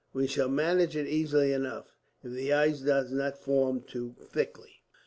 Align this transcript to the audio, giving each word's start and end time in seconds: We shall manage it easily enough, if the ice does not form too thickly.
We 0.13 0.25
shall 0.25 0.49
manage 0.49 0.95
it 0.97 1.05
easily 1.05 1.53
enough, 1.53 1.93
if 2.23 2.31
the 2.31 2.51
ice 2.53 2.79
does 2.79 3.11
not 3.11 3.37
form 3.37 3.81
too 3.83 4.15
thickly. 4.19 4.81